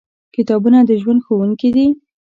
کتابونه 0.35 0.79
د 0.89 0.91
ژوند 1.01 1.21
ښوونکي 1.25 1.69
دي. 1.75 1.87